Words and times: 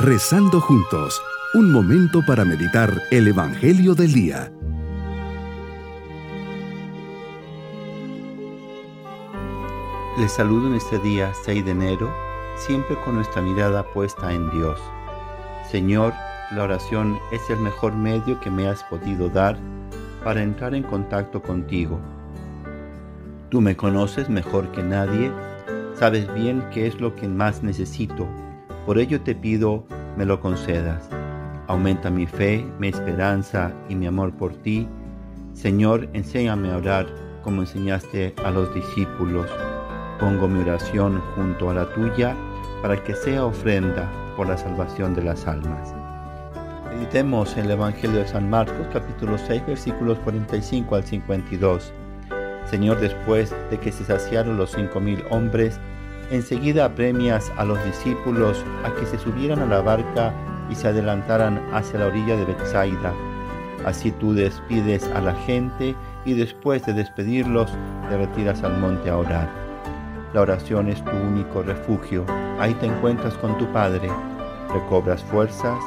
Rezando 0.00 0.60
juntos, 0.60 1.20
un 1.54 1.72
momento 1.72 2.24
para 2.24 2.44
meditar 2.44 3.02
el 3.10 3.26
Evangelio 3.26 3.96
del 3.96 4.12
Día. 4.12 4.52
Les 10.16 10.30
saludo 10.30 10.68
en 10.68 10.74
este 10.74 11.00
día 11.00 11.32
6 11.42 11.64
de 11.64 11.72
enero, 11.72 12.14
siempre 12.54 12.96
con 13.00 13.16
nuestra 13.16 13.42
mirada 13.42 13.82
puesta 13.92 14.32
en 14.32 14.48
Dios. 14.52 14.78
Señor, 15.68 16.12
la 16.52 16.62
oración 16.62 17.18
es 17.32 17.50
el 17.50 17.58
mejor 17.58 17.92
medio 17.92 18.38
que 18.38 18.52
me 18.52 18.68
has 18.68 18.84
podido 18.84 19.28
dar 19.28 19.58
para 20.22 20.44
entrar 20.44 20.76
en 20.76 20.84
contacto 20.84 21.42
contigo. 21.42 21.98
Tú 23.48 23.60
me 23.60 23.76
conoces 23.76 24.30
mejor 24.30 24.70
que 24.70 24.84
nadie, 24.84 25.32
sabes 25.98 26.32
bien 26.34 26.64
qué 26.72 26.86
es 26.86 27.00
lo 27.00 27.16
que 27.16 27.26
más 27.26 27.64
necesito, 27.64 28.28
por 28.88 28.98
ello 28.98 29.20
te 29.20 29.34
pido 29.34 29.84
me 30.16 30.24
lo 30.24 30.40
concedas. 30.40 31.10
Aumenta 31.66 32.08
mi 32.08 32.26
fe, 32.26 32.66
mi 32.78 32.88
esperanza 32.88 33.70
y 33.90 33.94
mi 33.94 34.06
amor 34.06 34.32
por 34.32 34.54
ti. 34.62 34.88
Señor, 35.52 36.08
enséñame 36.14 36.72
a 36.72 36.78
orar 36.78 37.06
como 37.42 37.60
enseñaste 37.60 38.34
a 38.42 38.50
los 38.50 38.74
discípulos 38.74 39.46
Pongo 40.18 40.48
mi 40.48 40.60
oración 40.60 41.20
junto 41.36 41.68
a 41.68 41.74
la 41.74 41.92
tuya 41.92 42.34
para 42.80 43.04
que 43.04 43.14
sea 43.14 43.44
ofrenda 43.44 44.10
por 44.38 44.48
la 44.48 44.56
salvación 44.56 45.14
de 45.14 45.22
las 45.22 45.46
almas. 45.46 45.94
Meditemos 46.90 47.58
el 47.58 47.70
Evangelio 47.70 48.20
de 48.20 48.26
San 48.26 48.48
Marcos 48.48 48.86
capítulo 48.90 49.36
6 49.36 49.66
versículos 49.66 50.18
45 50.20 50.94
al 50.94 51.04
52. 51.04 51.92
Señor, 52.64 52.98
después 53.00 53.54
de 53.70 53.78
que 53.78 53.92
se 53.92 54.06
saciaron 54.06 54.56
los 54.56 54.72
cinco 54.72 54.98
mil 54.98 55.22
hombres, 55.28 55.78
enseguida 56.30 56.84
apremias 56.84 57.50
a 57.56 57.64
los 57.64 57.82
discípulos 57.84 58.64
a 58.84 58.94
que 58.94 59.06
se 59.06 59.18
subieran 59.18 59.60
a 59.60 59.66
la 59.66 59.80
barca 59.80 60.32
y 60.70 60.74
se 60.74 60.88
adelantaran 60.88 61.60
hacia 61.72 62.00
la 62.00 62.06
orilla 62.06 62.36
de 62.36 62.44
Bethsaida. 62.44 63.12
Así 63.84 64.10
tú 64.12 64.34
despides 64.34 65.04
a 65.14 65.20
la 65.20 65.34
gente 65.34 65.94
y 66.24 66.34
después 66.34 66.84
de 66.84 66.92
despedirlos 66.92 67.70
te 68.08 68.16
retiras 68.16 68.62
al 68.62 68.78
monte 68.78 69.08
a 69.08 69.16
orar. 69.16 69.48
La 70.34 70.42
oración 70.42 70.88
es 70.88 71.02
tu 71.04 71.16
único 71.16 71.62
refugio. 71.62 72.26
Ahí 72.58 72.74
te 72.74 72.86
encuentras 72.86 73.34
con 73.34 73.56
tu 73.56 73.66
Padre, 73.72 74.10
recobras 74.72 75.22
fuerzas, 75.24 75.78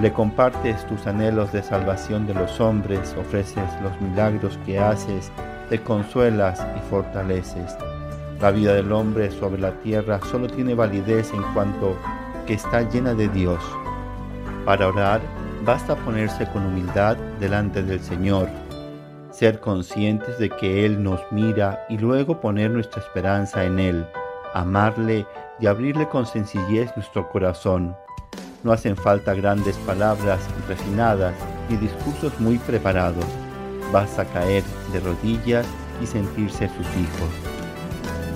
le 0.00 0.12
compartes 0.12 0.86
tus 0.86 1.06
anhelos 1.06 1.52
de 1.52 1.62
salvación 1.62 2.26
de 2.26 2.34
los 2.34 2.60
hombres, 2.60 3.14
ofreces 3.18 3.68
los 3.82 4.00
milagros 4.00 4.58
que 4.64 4.78
haces, 4.78 5.30
te 5.68 5.80
consuelas 5.80 6.66
y 6.76 6.90
fortaleces. 6.90 7.76
La 8.40 8.50
vida 8.50 8.74
del 8.74 8.90
hombre 8.92 9.30
sobre 9.30 9.60
la 9.60 9.72
tierra 9.80 10.20
solo 10.30 10.46
tiene 10.48 10.74
validez 10.74 11.32
en 11.32 11.42
cuanto 11.54 11.94
que 12.46 12.54
está 12.54 12.88
llena 12.88 13.14
de 13.14 13.28
Dios. 13.28 13.62
Para 14.64 14.88
orar, 14.88 15.20
basta 15.64 15.96
ponerse 15.96 16.46
con 16.52 16.66
humildad 16.66 17.16
delante 17.38 17.82
del 17.82 18.00
Señor 18.00 18.48
ser 19.32 19.60
conscientes 19.60 20.38
de 20.38 20.50
que 20.50 20.84
Él 20.84 21.02
nos 21.02 21.20
mira 21.30 21.86
y 21.88 21.98
luego 21.98 22.40
poner 22.40 22.70
nuestra 22.70 23.00
esperanza 23.00 23.64
en 23.64 23.78
Él, 23.78 24.06
amarle 24.54 25.26
y 25.58 25.66
abrirle 25.66 26.08
con 26.08 26.26
sencillez 26.26 26.90
nuestro 26.96 27.28
corazón. 27.30 27.96
No 28.62 28.72
hacen 28.72 28.96
falta 28.96 29.32
grandes 29.34 29.76
palabras 29.78 30.40
refinadas 30.68 31.34
ni 31.68 31.76
discursos 31.76 32.38
muy 32.40 32.58
preparados. 32.58 33.24
Basta 33.92 34.24
caer 34.26 34.62
de 34.92 35.00
rodillas 35.00 35.66
y 36.02 36.06
sentirse 36.06 36.68
sus 36.68 36.86
hijos. 36.96 37.49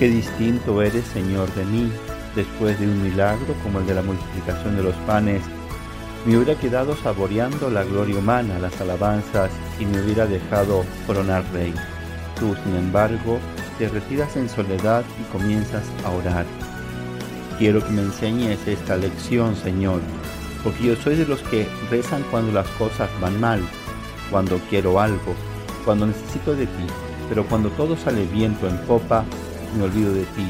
Qué 0.00 0.08
distinto 0.08 0.80
eres, 0.80 1.04
Señor, 1.04 1.52
de 1.52 1.62
mí, 1.66 1.92
después 2.34 2.80
de 2.80 2.86
un 2.86 3.02
milagro 3.02 3.52
como 3.62 3.80
el 3.80 3.86
de 3.86 3.96
la 3.96 4.00
multiplicación 4.00 4.74
de 4.74 4.82
los 4.82 4.94
panes 5.06 5.42
me 6.24 6.38
hubiera 6.38 6.58
quedado 6.58 6.96
saboreando 6.96 7.68
la 7.68 7.84
gloria 7.84 8.16
humana, 8.16 8.58
las 8.58 8.80
alabanzas 8.80 9.50
y 9.78 9.84
me 9.84 10.00
hubiera 10.00 10.24
dejado 10.24 10.86
coronar 11.06 11.44
rey. 11.52 11.74
Tú, 12.38 12.56
sin 12.64 12.76
embargo, 12.76 13.38
te 13.78 13.90
retiras 13.90 14.36
en 14.36 14.48
soledad 14.48 15.04
y 15.20 15.32
comienzas 15.32 15.84
a 16.06 16.10
orar. 16.12 16.46
Quiero 17.58 17.84
que 17.84 17.92
me 17.92 18.00
enseñes 18.00 18.66
esta 18.66 18.96
lección, 18.96 19.54
Señor, 19.54 20.00
porque 20.64 20.82
yo 20.82 20.96
soy 20.96 21.16
de 21.16 21.26
los 21.26 21.42
que 21.42 21.68
rezan 21.90 22.22
cuando 22.30 22.52
las 22.52 22.68
cosas 22.68 23.10
van 23.20 23.38
mal, 23.38 23.60
cuando 24.30 24.58
quiero 24.70 24.98
algo, 24.98 25.34
cuando 25.84 26.06
necesito 26.06 26.56
de 26.56 26.64
ti, 26.64 26.86
pero 27.28 27.44
cuando 27.44 27.68
todo 27.68 27.98
sale 27.98 28.24
viento 28.24 28.66
en 28.66 28.78
popa, 28.86 29.26
me 29.76 29.84
olvido 29.84 30.12
de 30.12 30.24
ti 30.24 30.48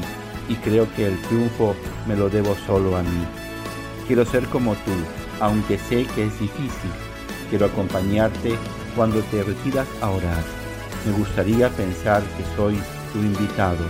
y 0.49 0.55
creo 0.55 0.87
que 0.95 1.07
el 1.07 1.21
triunfo 1.23 1.75
me 2.07 2.15
lo 2.15 2.29
debo 2.29 2.55
solo 2.67 2.97
a 2.97 3.03
mí. 3.03 3.25
Quiero 4.07 4.25
ser 4.25 4.45
como 4.47 4.73
tú, 4.75 4.91
aunque 5.39 5.77
sé 5.77 6.05
que 6.15 6.25
es 6.25 6.39
difícil. 6.39 6.91
Quiero 7.49 7.67
acompañarte 7.67 8.55
cuando 8.95 9.21
te 9.23 9.43
retiras 9.43 9.87
a 10.01 10.09
orar. 10.09 10.43
Me 11.05 11.13
gustaría 11.13 11.69
pensar 11.69 12.21
que 12.21 12.55
soy 12.55 12.79
tu 13.13 13.19
invitado, 13.19 13.83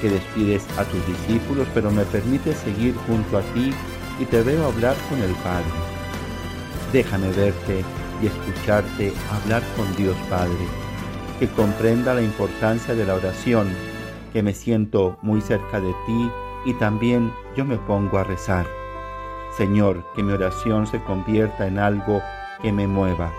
que 0.00 0.10
despides 0.10 0.64
a 0.78 0.84
tus 0.84 1.06
discípulos, 1.06 1.66
pero 1.74 1.90
me 1.90 2.04
permites 2.04 2.58
seguir 2.58 2.94
junto 3.06 3.38
a 3.38 3.42
ti 3.54 3.72
y 4.20 4.24
te 4.26 4.42
veo 4.42 4.66
hablar 4.66 4.96
con 5.08 5.20
el 5.22 5.32
Padre. 5.36 5.64
Déjame 6.92 7.28
verte 7.32 7.84
y 8.22 8.26
escucharte 8.26 9.12
hablar 9.30 9.62
con 9.76 9.96
Dios 9.96 10.16
Padre, 10.30 10.66
que 11.40 11.48
comprenda 11.48 12.14
la 12.14 12.22
importancia 12.22 12.94
de 12.94 13.04
la 13.04 13.14
oración, 13.14 13.68
que 14.34 14.42
me 14.42 14.52
siento 14.52 15.16
muy 15.22 15.40
cerca 15.40 15.80
de 15.80 15.94
ti 16.06 16.30
y 16.66 16.74
también 16.74 17.32
yo 17.56 17.64
me 17.64 17.78
pongo 17.78 18.18
a 18.18 18.24
rezar. 18.24 18.66
Señor, 19.56 20.04
que 20.16 20.24
mi 20.24 20.32
oración 20.32 20.88
se 20.88 21.00
convierta 21.04 21.68
en 21.68 21.78
algo 21.78 22.20
que 22.60 22.72
me 22.72 22.88
mueva, 22.88 23.30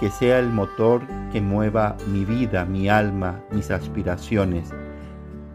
que 0.00 0.10
sea 0.10 0.40
el 0.40 0.50
motor 0.50 1.00
que 1.30 1.40
mueva 1.40 1.96
mi 2.08 2.24
vida, 2.24 2.64
mi 2.64 2.88
alma, 2.88 3.40
mis 3.52 3.70
aspiraciones, 3.70 4.74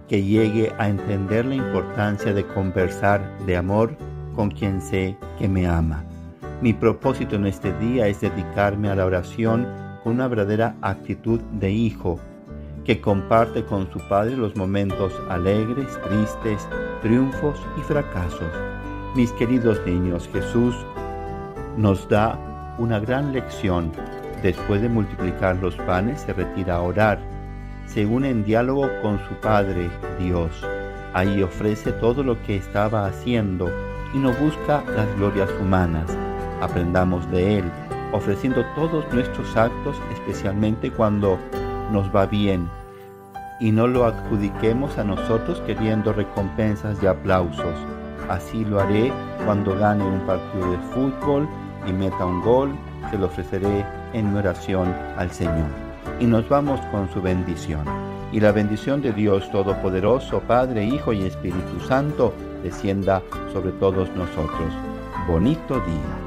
que 0.08 0.24
llegue 0.24 0.72
a 0.78 0.88
entender 0.88 1.46
la 1.46 1.56
importancia 1.56 2.34
de 2.34 2.48
conversar 2.48 3.38
de 3.46 3.58
amor 3.58 3.98
con 4.36 4.50
quien 4.50 4.82
sé 4.82 5.18
que 5.38 5.50
me 5.50 5.68
ama. 5.68 6.06
Mi 6.62 6.72
propósito 6.72 7.36
en 7.36 7.46
este 7.46 7.78
día 7.80 8.08
es 8.08 8.22
dedicarme 8.22 8.90
a 8.90 8.96
la 8.96 9.06
oración 9.06 9.68
con 10.02 10.14
una 10.14 10.30
verdadera 10.30 10.78
actitud 10.82 11.42
de 11.60 11.72
hijo, 11.72 12.22
que 12.88 13.00
comparte 13.00 13.64
con 13.64 13.92
su 13.92 14.00
Padre 14.08 14.36
los 14.36 14.56
momentos 14.56 15.14
alegres, 15.30 16.00
tristes, 16.02 16.68
triunfos 17.04 17.60
y 17.78 17.82
fracasos 17.82 18.52
mis 19.18 19.32
queridos 19.32 19.84
niños, 19.84 20.30
Jesús 20.32 20.76
nos 21.76 22.08
da 22.08 22.38
una 22.78 23.00
gran 23.00 23.34
lección. 23.34 23.92
Después 24.44 24.80
de 24.84 24.90
multiplicar 24.90 25.56
los 25.56 25.76
panes, 25.76 26.22
se 26.22 26.34
retira 26.34 26.76
a 26.76 26.82
orar. 26.82 27.18
Se 27.88 28.06
une 28.06 28.30
en 28.30 28.44
diálogo 28.44 28.88
con 29.02 29.18
su 29.28 29.34
Padre, 29.42 29.90
Dios. 30.20 30.52
Ahí 31.16 31.42
ofrece 31.42 31.94
todo 31.94 32.22
lo 32.22 32.40
que 32.44 32.58
estaba 32.58 33.08
haciendo 33.08 33.72
y 34.14 34.20
no 34.20 34.32
busca 34.34 34.84
las 34.96 35.12
glorias 35.16 35.50
humanas. 35.60 36.16
Aprendamos 36.62 37.28
de 37.32 37.58
Él, 37.58 37.72
ofreciendo 38.12 38.64
todos 38.76 39.12
nuestros 39.12 39.58
actos, 39.58 39.98
especialmente 40.14 40.92
cuando 40.92 41.40
nos 41.92 42.14
va 42.16 42.26
bien, 42.26 42.70
y 43.60 43.72
no 43.72 43.88
lo 43.88 44.06
adjudiquemos 44.06 44.98
a 44.98 45.04
nosotros 45.04 45.62
queriendo 45.66 46.14
recompensas 46.14 47.02
y 47.02 47.08
aplausos 47.08 47.76
Así 48.30 48.66
lo 48.66 48.82
haré 48.82 49.12
cuando 49.46 49.78
gane 49.78 50.04
un 50.04 50.20
partido 50.22 50.72
de 50.72 50.78
fútbol 50.94 51.48
y 51.88 51.94
meta 51.94 52.26
un 52.26 52.42
gol, 52.42 52.76
se 53.10 53.18
lo 53.18 53.28
ofreceré 53.28 53.86
en 54.12 54.36
oración 54.36 54.94
al 55.16 55.32
Señor. 55.32 55.70
Y 56.20 56.26
nos 56.26 56.48
vamos 56.50 56.82
con 56.92 57.10
su 57.14 57.22
bendición. 57.22 57.86
Y 58.34 58.42
la 58.42 58.52
bendición 58.52 59.02
de 59.02 59.14
Dios 59.14 59.50
Todopoderoso, 59.52 60.42
Padre, 60.42 60.84
Hijo 60.84 61.14
y 61.14 61.22
Espíritu 61.24 61.80
Santo, 61.88 62.34
descienda 62.64 63.22
sobre 63.54 63.72
todos 63.72 64.10
nosotros. 64.16 64.74
Bonito 65.26 65.76
día. 65.76 66.27